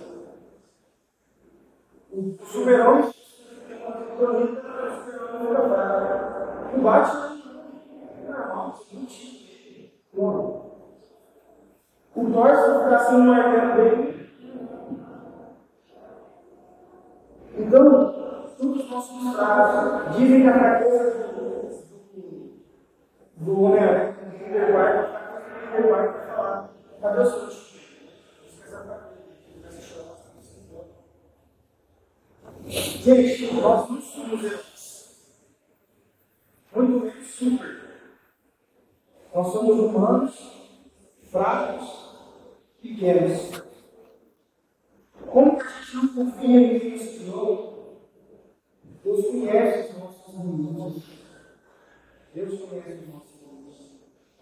O 2.12 2.36
super-homem 2.44 3.10
tem 3.66 3.76
uma 3.78 3.92
criptonita, 3.92 4.60
o 4.60 4.62
super-homem 5.04 5.42
nunca 5.42 5.62
fraca. 5.68 6.76
O 6.76 6.80
Batman 6.80 7.38
é 8.26 8.30
normal, 8.30 8.78
não 8.92 9.06
tinha 9.06 9.38
O 10.14 10.68
Thor, 12.14 12.56
se 12.56 12.70
o 12.70 12.80
coração 12.80 13.18
não 13.20 13.34
é 13.34 13.76
dele, 13.76 14.17
então, 17.58 18.14
tudo 18.56 18.80
os 18.80 18.90
nossos 18.90 19.22
mostrados. 19.22 20.16
Dizem 20.16 20.42
que 20.42 20.48
a 20.48 20.58
fraqueza 20.58 21.28
do, 21.34 22.54
do 23.36 23.62
homem 23.62 23.82
é 23.82 24.12
Peter 24.12 24.66
White 24.66 25.88
vai 25.88 26.26
falar, 26.26 26.70
cadê 27.00 27.20
o 27.20 27.26
seu 27.26 27.68
Gente, 32.68 33.54
nós 33.54 33.88
não 33.88 34.00
somos 34.02 34.44
heróis. 34.44 35.48
Muito 36.74 37.00
menos 37.00 37.26
super. 37.30 37.78
Nós 39.34 39.52
somos 39.52 39.78
humanos, 39.78 40.52
fracos, 41.30 42.18
pequenos. 42.82 43.67
Que 45.98 46.06
gente 46.06 46.16
não 46.16 46.30
confia 46.30 46.60
em 46.60 46.78
Deus 46.78 47.18
criou? 47.18 47.98
Deus 49.04 49.26
conhece 49.26 49.90
os 49.90 49.98
nossos 49.98 50.34
limites. 50.34 51.02
Deus 52.34 52.60
conhece 52.60 52.92
os 52.92 53.14
nossos 53.14 53.40
limites. 53.42 53.90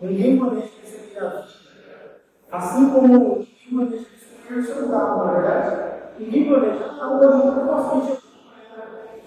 Ninguém 0.01 0.39
planeja 0.39 0.69
receber 0.83 1.19
a 1.19 1.29
vida. 1.29 2.21
Assim 2.53 2.91
como 2.91 3.09
ninguém 3.09 3.49
planeja 3.71 4.05
destruir 4.05 4.59
o 4.59 4.67
seu 4.67 4.91
carro, 4.91 5.25
na 5.25 5.33
verdade. 5.33 6.03
Ninguém 6.19 6.49
planeja, 6.49 6.85
ah, 7.01 7.13
hoje 7.13 7.25
eu 7.25 7.67
posso 7.67 8.23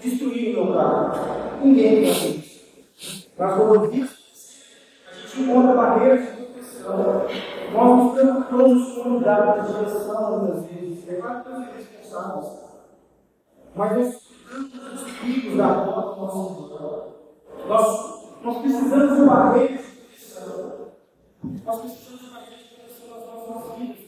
destruir 0.00 0.56
o 0.56 0.64
meu 0.64 0.74
carro. 0.74 1.64
Ninguém 1.64 2.04
quer 2.04 2.12
isso. 2.12 3.30
Como 3.36 3.74
eu 3.74 3.84
a 3.84 3.90
gente 3.90 5.40
encontra 5.40 5.74
barreiras 5.74 6.20
de 6.20 6.42
proteção. 6.44 7.26
Nós 7.72 8.04
nos 8.04 8.14
preocupamos 8.14 8.92
com 8.94 9.16
o 9.16 9.20
dado 9.20 9.66
de 9.66 9.72
direção, 9.72 10.38
muitas 10.38 10.66
vezes. 10.66 11.08
É 11.08 11.14
claro 11.14 11.44
somos 12.10 12.44
responsáveis. 12.44 12.70
Mas 13.74 13.96
nós 13.96 14.30
dos 14.50 15.12
perigos 15.18 15.56
da 15.56 15.66
rota 15.66 16.14
do 16.14 16.20
nosso 16.20 16.70
nós, 17.68 18.24
nós 18.42 18.58
precisamos 18.58 19.16
de 19.16 19.24
barreiras 19.26 19.80
de 19.80 19.92
proteção. 19.92 20.88
Nós 21.64 21.80
precisamos 21.80 22.20
de 22.20 22.30
barreiras 22.30 22.58
de 22.58 22.74
proteção 22.74 23.08
nas 23.16 23.48
nossas 23.48 23.78
vidas. 23.78 23.98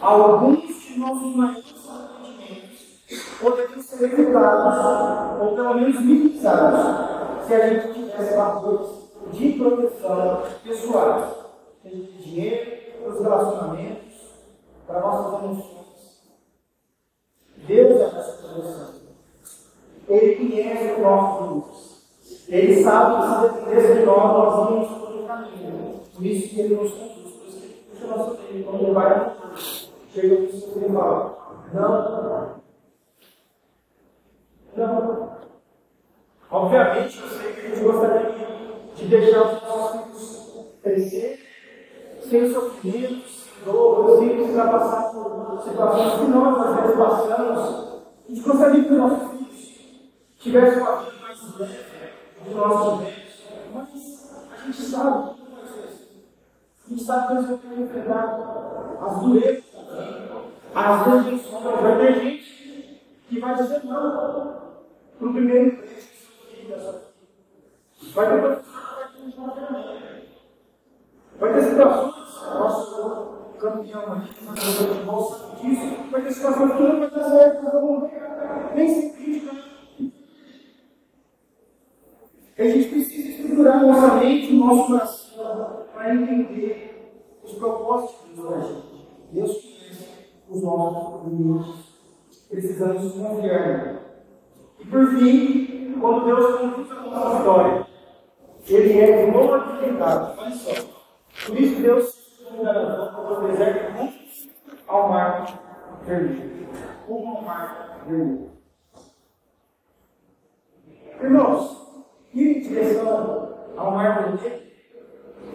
Alguns 0.00 0.82
de 0.82 0.98
nossos 0.98 1.36
maiores 1.36 1.88
arrependimentos 1.88 3.38
poderiam 3.40 3.82
ser 3.82 4.12
evitados, 4.12 5.40
ou 5.40 5.54
pelo 5.54 5.74
menos 5.74 6.00
minimizados, 6.00 7.46
se 7.46 7.54
a 7.54 7.68
gente 7.68 7.94
tivesse 7.94 8.36
barreiras 8.36 9.02
de 9.32 9.52
proteção 9.52 10.42
pessoais, 10.64 11.34
seja 11.82 11.96
de 11.96 12.22
dinheiro, 12.22 12.82
para 13.02 13.12
os 13.12 13.20
relacionamentos, 13.20 14.14
para 14.86 15.00
nossas 15.00 15.44
emoções. 15.44 15.81
Deus 17.66 18.00
é 18.00 18.04
a 18.04 18.12
nossa. 18.12 18.94
Ele 20.08 20.36
conhece 20.36 21.00
o 21.00 21.02
nosso 21.02 21.42
mundo. 21.42 21.66
Ele 22.48 22.82
sabe 22.82 23.64
que 23.64 23.80
se 23.80 23.94
de 23.94 24.04
nós, 24.04 24.32
nós 24.32 24.70
íamos 24.70 24.88
por 24.98 25.14
um 25.14 25.26
caminho. 25.26 26.00
Por 26.14 26.26
isso 26.26 26.48
que 26.48 26.60
ele 26.60 26.74
nos 26.74 26.92
conduz. 26.92 27.32
Por 27.34 27.46
isso 27.46 27.58
que 27.60 28.04
ele 28.04 28.08
nosso 28.08 28.34
tempo. 28.36 28.70
Quando 28.70 28.82
ele 28.84 28.92
vai, 28.92 29.36
chega 30.12 30.40
no 30.40 30.52
seu 30.52 30.82
e 30.82 30.92
fala: 30.92 31.38
Não. 31.72 32.62
Não. 34.76 35.32
Obviamente, 36.50 37.18
eu 37.18 37.28
sei 37.28 37.52
que 37.52 37.60
a 37.60 37.68
gente 37.68 37.84
gostaria 37.84 38.32
de 38.96 39.04
deixar 39.06 39.42
os 39.42 39.62
nossos 39.62 40.00
filhos 40.02 40.72
crescer 40.82 41.46
sem 42.28 42.52
dor, 43.64 44.18
sem 44.18 44.36
precisar 44.36 44.68
passar 44.68 45.10
por 45.10 45.62
situações 45.62 46.20
que 46.20 46.26
nós 46.26 46.66
às 46.66 46.80
vezes 46.80 46.96
passamos. 46.96 48.02
A 48.28 48.32
gente 48.32 48.40
gostaria 48.40 48.84
que 48.84 48.92
os 48.92 48.98
nossos 48.98 49.30
filhos 49.30 49.80
tivessem 50.38 50.82
uma 50.82 50.96
vida 50.96 51.12
mais 51.20 51.58
leve 51.58 51.78
de 52.44 52.54
nós 52.54 52.98
vivemos. 52.98 53.22
Mas 53.74 54.32
a 54.52 54.66
gente 54.66 54.82
sabe 54.82 55.34
que 55.34 55.42
não 55.42 55.56
vai 55.56 55.66
ser 55.66 55.84
assim. 55.88 56.24
A 56.86 56.90
gente 56.90 57.04
sabe 57.04 57.26
que 57.26 57.34
nós 57.34 57.46
vamos 57.46 57.60
ter 57.60 57.68
que 57.68 57.80
enfrentar 57.82 58.98
as 59.00 59.20
durezas 59.20 59.72
as 60.74 61.06
rejeições. 61.06 61.62
Vai 61.62 61.98
ter 61.98 62.20
gente 62.20 63.00
que 63.28 63.40
vai 63.40 63.54
dizer 63.54 63.84
não 63.84 64.10
para 65.18 65.28
o 65.28 65.32
primeiro 65.32 65.66
emprego 65.66 65.92
que 66.48 68.12
Vai 68.14 68.28
ter 68.28 68.40
que 68.40 68.72
vai 71.38 71.52
ter 71.54 71.62
situações, 71.62 72.42
nosso 72.54 73.31
campeão 73.62 74.12
aqui, 74.12 74.34
de 74.34 75.04
bolsa 75.04 75.56
disso, 75.56 76.10
vai 76.10 76.22
ter 76.22 76.32
situações 76.32 76.72
que 76.72 76.82
não 76.82 76.98
vai 76.98 77.10
dar 77.10 77.30
certo, 77.30 77.62
nós 77.62 77.72
vamos 77.72 78.10
ver, 78.10 78.74
nem 78.74 78.88
sem 78.88 79.12
crítica. 79.12 79.62
A 82.58 82.64
gente 82.64 82.88
precisa 82.88 83.28
estruturar 83.28 83.82
nossa 83.82 84.14
mente, 84.16 84.52
o 84.52 84.56
nosso 84.56 84.86
coração, 84.86 85.86
para 85.92 86.14
entender 86.14 87.38
os 87.42 87.52
propósitos 87.54 88.28
de 88.28 88.34
Deus 88.34 88.66
gente. 88.66 89.02
Deus 89.32 89.62
conhece 89.62 90.08
os 90.50 90.62
nossos 90.62 91.24
limites. 91.26 91.92
Precisamos 92.50 93.12
confiar. 93.12 94.02
E 94.78 94.84
por 94.84 95.06
fim, 95.16 95.96
quando 95.98 96.26
Deus 96.26 96.60
conduz 96.60 96.90
a 96.90 96.94
nossa 97.00 97.38
história, 97.38 97.86
Ele 98.68 99.00
é 99.00 99.30
glorificado. 99.30 100.38
Olha 100.38 100.50
só. 100.50 100.72
Por 101.46 101.58
isso 101.58 101.80
Deus 101.80 102.21
convidou 102.56 103.40
do 103.40 103.48
deserto 103.48 104.12
ao 104.86 105.08
mar 105.08 106.00
vermelho. 106.04 106.68
Rumo 107.06 107.36
ao 107.36 107.42
mar 107.42 108.04
vermelho. 108.06 108.50
Irmãos, 111.20 112.04
ir 112.34 112.58
em 112.58 112.60
direção 112.60 113.72
ao 113.76 113.90
mar 113.92 114.22
vermelho 114.22 114.62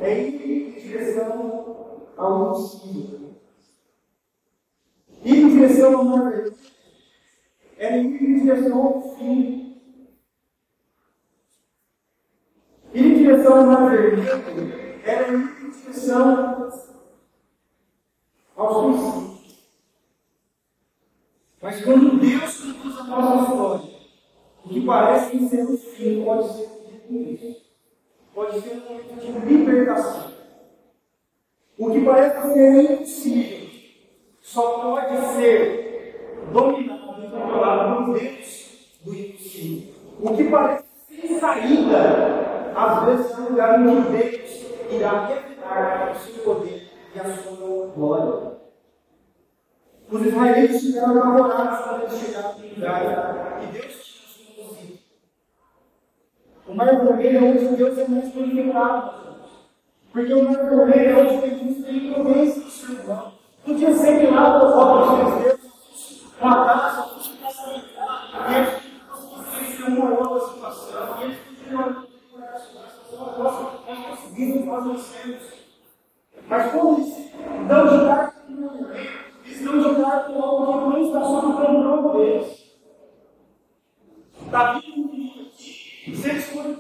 é 0.02 0.20
ir 0.20 0.78
em 0.78 0.82
direção 0.82 2.08
ao 2.18 2.42
homicídio. 2.42 3.36
Ir 5.24 5.38
em 5.38 5.50
direção 5.50 5.98
ao 5.98 6.06
mar 6.06 6.32
vermelho 6.32 6.58
é 7.78 7.98
ir 7.98 8.24
em 8.24 8.40
direção 8.42 8.84
ao 8.84 9.02
fim. 9.16 9.82
Ir 12.94 13.06
em 13.06 13.18
direção 13.18 13.58
ao 13.60 13.66
mar 13.66 13.90
vermelho 13.90 15.02
era 15.04 15.28
ir 15.28 15.36
em 15.36 15.70
direção 15.72 16.87
ao 18.58 18.74
suicídio. 18.74 19.38
Mas 21.62 21.84
quando 21.84 22.20
Deus 22.20 22.60
conduz 22.60 23.00
a 23.00 23.04
nossa 23.04 23.52
história, 23.52 23.98
o 24.66 24.70
que 24.70 24.86
parece 24.86 25.50
ser 25.50 25.64
um 25.64 25.78
fim 25.78 26.26
pode 26.26 26.54
ser 26.54 26.70
um 27.10 27.22
isso. 27.34 27.68
Pode 28.34 28.62
ser 28.62 28.74
um 28.74 28.80
momento 28.80 29.20
de 29.20 29.32
libertação. 29.48 30.32
O 31.78 31.92
que 31.92 32.02
parece 32.02 32.54
ser 32.54 32.92
impossível 32.92 33.70
só 34.42 34.80
pode 34.80 35.34
ser 35.36 36.48
dominado 36.52 37.26
e 37.26 37.30
controlado 37.30 38.06
por 38.06 38.20
Deus 38.20 38.98
do 39.04 39.16
impossível. 39.16 39.94
O 40.20 40.36
que 40.36 40.44
parece 40.46 40.86
sem 41.08 41.40
saída, 41.40 42.74
às 42.76 43.06
vezes 43.06 43.32
é 43.32 43.42
um 43.42 43.50
lugar 43.50 43.80
onde 43.80 44.18
Deus 44.18 44.66
irá 44.92 45.28
revelar 45.28 46.12
o 46.12 46.20
seu 46.20 46.44
poder 46.44 46.77
e 47.18 47.20
a 47.20 47.38
sua 47.38 47.88
glória. 47.88 48.58
Os 50.10 50.22
israelitas 50.22 50.82
ficaram 50.82 51.18
apavorados 51.18 51.86
quando 51.86 52.04
eles 52.04 52.20
chegaram 52.20 52.60
no 52.60 52.76
lugar 52.76 53.64
e 53.64 53.66
Deus 53.68 54.08
o 56.68 56.76
mar 56.76 56.86
vermelho 56.86 57.38
é 57.38 57.50
onde 57.50 57.76
Deus 57.78 57.98
é 57.98 58.08
mais 58.08 58.34
glorificado. 58.34 59.12
Porque 60.12 60.34
o 60.34 60.44
mar 60.44 60.70
vermelho 60.70 61.10
é 61.10 61.24
onde 61.24 61.50
Jesus 61.50 61.86
tem 61.86 62.10
influência 62.10 62.62
do 62.62 62.70
ser 62.70 62.92
humano. 63.02 63.34
Podia 63.66 63.94
ser 63.96 64.20
que 64.20 64.28
lá 64.28 64.60
das 64.60 64.74
obras 64.74 65.38
de 65.38 65.44
Deus 65.44 65.60
matasse, 66.42 67.10
e 68.50 68.54
eles 68.54 68.70
conseguissem 69.10 69.86
uma 69.98 70.10
outra 70.20 70.48
situação. 70.50 71.20
E 71.20 71.24
eles 71.24 71.38
podiam 71.38 72.08
nós 73.38 73.56
conseguimos, 74.10 74.66
nós 74.66 74.84
vencemos. 74.86 75.57
Mas 76.50 76.72
dão 76.72 76.96
de 76.96 78.06
cara 78.06 78.32
com 78.32 78.54
o 78.54 78.70
vermelho, 78.70 79.10
eles 79.46 79.64
dão 79.64 79.80
de 79.80 80.02
cara 80.02 80.20
com 80.22 80.42
algo 80.42 80.92
que 80.92 80.98
não 80.98 81.06
está 81.06 81.22
sob 81.22 81.48
o 81.48 81.54
controle 81.54 82.18
deles. 82.18 82.68
Davi 84.50 84.84
não 84.98 85.08
se 86.16 86.30
eles 86.30 86.46
forem 86.46 86.78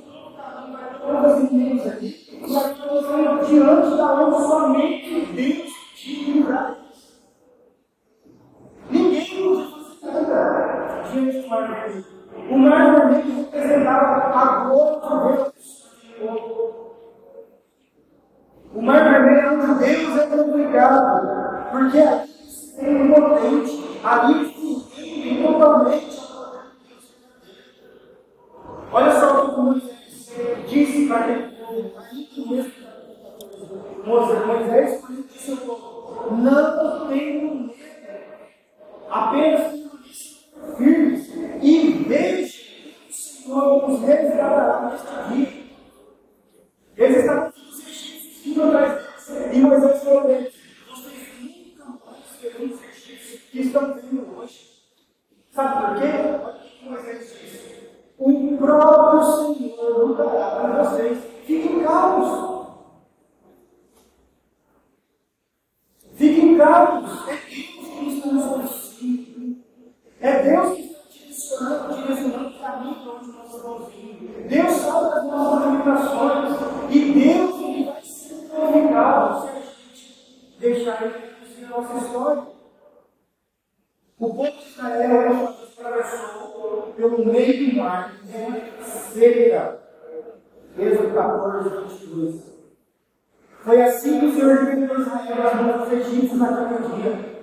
todas 1.01 1.25
as 1.25 1.51
inimigos 1.51 1.85
aqui, 1.85 2.39
nós 2.47 2.71
estamos 2.71 3.47
diante 3.47 3.97
da 3.97 4.13
onde 4.13 4.47
somente 4.47 5.25
Deus 5.33 5.73
te 5.95 6.31
livrar 6.31 6.77
Ninguém 8.89 9.43
nos 9.43 10.01
nada 10.01 11.03
diante 11.11 11.41
do 11.41 11.47
mar 11.49 11.67
vermelho. 11.67 12.05
O 12.49 12.57
mar 12.57 12.95
vermelho 12.95 13.49
representava 13.51 14.05
a 14.33 14.65
glória 14.65 15.51
de 15.51 16.19
Deus. 16.19 16.86
O 18.77 18.81
mar 18.83 19.03
vermelho 19.11 19.53
onde 19.53 19.85
Deus 19.85 20.19
é 20.19 20.27
complicado, 20.27 21.71
porque 21.71 21.97
ali 21.97 22.27
se 22.27 22.75
tem 22.75 23.11
potente, 23.11 23.99
ali 24.03 24.53
se 24.53 25.21
tem 25.23 25.41
totalmente 25.41 26.17
Olha 28.91 29.19
só 29.19 29.45
o 29.45 29.55
que 29.55 29.61
Moisés 29.61 29.97
disse 30.69 31.07
para 31.07 31.17
aquele 31.21 31.55
povo, 31.55 31.91
Moisés 34.45 35.03
disse 35.33 35.51
ao 35.53 35.57
povo: 35.57 36.35
Não 36.35 37.07
tenho 37.07 37.51
medo, 37.51 37.73
apenas 39.09 39.66
E 49.57 49.59
Moisés 49.59 50.03
falou 50.03 50.21
vocês 50.21 50.53
nunca 51.41 51.85
mais 52.05 52.23
serão 52.39 52.65
os 52.65 52.79
egípcios 52.79 53.41
que 53.49 53.61
estão 53.61 53.95
vindo 53.95 54.37
hoje. 54.37 54.83
Sabe 55.51 55.87
por 55.87 55.95
quê? 55.99 56.05
É 56.05 56.57
o 58.19 58.29
que 58.29 58.57
próprio 58.57 59.23
Senhor 59.23 60.09
lutará 60.09 60.51
para 60.51 60.83
vocês. 60.83 61.23
Fiquem 61.47 61.83
calmos. 61.83 62.67
Fiquem 66.13 66.57
calmos. 66.59 67.27
É 67.27 67.33
Deus 67.33 67.87
que 67.87 68.15
está 68.15 68.31
nos 68.31 68.45
conduzindo. 68.45 69.63
É 70.21 70.43
Deus 70.43 70.75
que 70.75 70.81
está 70.81 71.01
direcionando, 71.09 71.95
direcionando 71.95 72.49
o 72.49 72.59
caminho 72.59 73.11
onde 73.11 73.31
nós 73.31 73.61
vamos 73.63 73.91
vindo. 73.91 74.47
Deus 74.47 74.71
sabe 74.73 75.15
das 75.15 75.25
nossas 75.25 75.71
limitações. 75.71 76.56
O 84.19 84.33
povo 84.33 84.51
de 84.51 84.69
Israel 84.69 85.55
atravessou 85.77 86.93
pelo 86.95 87.23
meio 87.23 87.69
do 87.69 87.77
mar 87.77 88.15
de 88.23 88.35
uma 88.35 88.83
seca. 88.83 89.79
Êxodo 90.75 91.13
14, 91.13 91.69
22. 91.69 92.57
Foi 93.63 93.81
assim 93.83 94.19
que 94.19 94.25
o 94.25 94.33
Senhor 94.33 94.63
libertou 94.63 95.01
Israel 95.01 95.43
das 95.43 95.61
mãos 95.61 95.81
dos 95.83 95.91
egípcios 95.99 96.39
naquele 96.39 96.95
dia. 96.95 97.37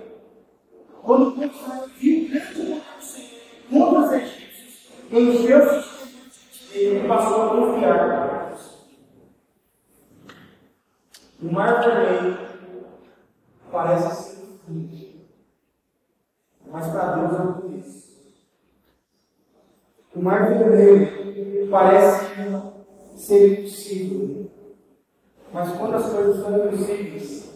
Quando 1.01 1.29
o 1.29 1.31
povo 1.31 1.47
de 1.47 1.55
Israel 1.55 1.89
viu 1.97 2.25
o 2.25 2.29
grande 2.29 2.53
poder 2.55 2.81
do 2.97 3.03
Senhor 3.05 3.31
contra 3.71 3.99
os 3.99 4.11
egípcios, 4.11 4.91
encheu-se 5.11 6.77
e 6.77 7.07
passou 7.07 7.41
a 7.41 7.49
confiar. 7.55 8.55
O 11.41 11.53
mar 11.53 11.81
vermelho 11.81 12.37
parece 13.71 14.23
ser 14.23 14.34
mas 16.71 16.87
para 16.87 17.15
Deus 17.15 17.33
é 17.33 17.53
tudo 17.53 17.77
isso. 17.77 18.05
O 20.15 20.21
mar 20.21 20.47
vermelho 20.47 21.69
parece 21.69 22.25
ser 23.15 23.59
impossível, 23.59 24.51
mas 25.51 25.77
quando 25.77 25.95
as 25.95 26.09
coisas 26.11 26.37
são 26.37 26.65
impossíveis, 26.65 27.55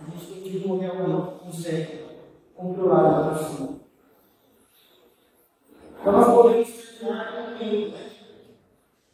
a 0.00 0.04
gente 0.10 0.26
tem 0.26 0.42
que 0.42 0.68
morrer 0.68 0.88
alguém 0.88 1.38
que 1.38 1.44
consegue 1.44 2.04
controlar 2.54 3.30
a 3.30 3.34
situação. 3.38 3.80
Então 6.00 6.12
nós 6.12 6.26
podemos 6.26 6.68
terminar 6.98 7.32
com 7.32 8.02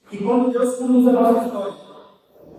que 0.08 0.24
quando 0.24 0.50
Deus 0.50 0.76
conduz 0.76 1.06
a 1.08 1.12
nossa 1.12 1.44
história, 1.44 1.74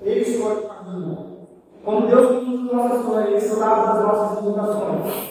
Ele 0.01 0.21
escolhe 0.21 0.59
o 0.59 0.69
caminho. 0.69 1.47
Quando 1.83 2.07
Deus 2.07 2.27
conduz 2.27 2.71
a 2.71 2.75
nossa 2.75 2.95
história, 2.99 3.27
Ele 3.29 3.41
sabe 3.41 3.87
das 3.87 4.05
nossas 4.05 4.43
limitações. 4.43 5.28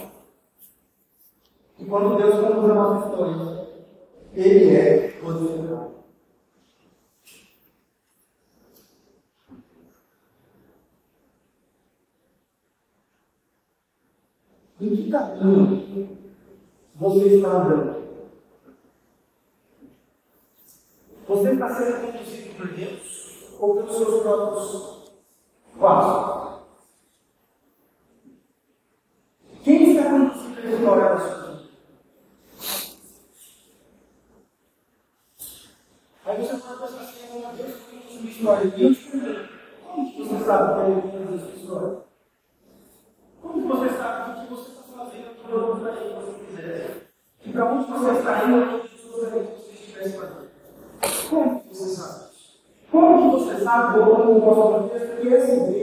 E 1.89 1.91
quando 1.91 2.19
Deus 2.19 2.35
conduz 2.35 2.71
a 2.71 2.75
nossa 2.75 3.09
história, 3.09 3.67
Ele 4.35 4.77
é 4.77 5.09
poderoso. 5.23 5.95
Em 14.79 14.97
que 14.97 15.11
caminho 15.11 16.19
você 16.95 17.37
está 17.37 17.49
andando? 17.49 18.09
Você 21.27 21.53
está 21.53 21.75
sendo 21.75 22.13
conduzido 22.13 22.55
por 22.55 22.69
Deus 22.69 23.57
ou 23.59 23.75
pelos 23.77 23.97
seus 23.97 24.23
próprios 24.23 25.13
passos? 25.81 26.65
Quem 29.65 29.97
está 29.97 30.11
conduzindo 30.11 30.59
a 30.59 30.71
história 30.71 31.09
da 31.09 31.19
sua 31.19 31.48
Aí 36.29 36.37
você 36.37 36.59
pode 36.59 36.79
pensar 36.79 37.01
assim, 37.05 37.39
uma 37.39 37.53
vez 37.53 37.75
que 37.75 37.97
eu 37.97 38.21
uma 38.21 38.29
história 38.31 38.71
de 38.71 38.77
Deus, 38.77 38.99
como 39.83 40.13
que 40.13 40.23
você 40.23 40.45
sabe 40.45 40.75
que 40.75 40.91
ele 40.91 41.01
conta 41.01 41.35
essa 41.35 41.57
história? 41.57 41.99
Como 43.41 43.63
que 43.63 43.69
você 43.69 43.89
sabe 43.97 44.31
o 44.31 44.43
que 44.43 44.55
você 44.55 44.71
está 44.73 44.83
fazendo 44.83 45.31
para 45.43 45.57
onde 45.57 45.99
que 45.99 46.15
você 46.15 46.45
quiser? 46.45 46.97
E 47.47 47.51
para 47.51 47.65
onde 47.73 47.91
você 47.91 48.11
está 48.11 48.45
indo, 48.45 48.57
onde 48.59 48.89
você 48.89 49.09
gostaria 49.09 49.45
que 49.45 49.59
você 49.59 49.73
estivesse 49.73 50.19
fazendo? 50.19 50.49
Como 51.31 51.61
que 51.61 51.69
você 51.69 51.97
sabe 51.97 52.25
isso? 52.31 52.61
Como 52.93 53.17
que 53.17 53.45
você 53.45 53.65
sabe, 53.65 53.99
voltando 53.99 54.35
no 54.35 54.39
nosso 54.39 54.63
contexto, 54.63 55.17
que 55.23 55.29
esse 55.29 55.61
beijo 55.61 55.78